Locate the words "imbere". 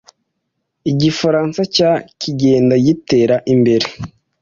3.53-3.87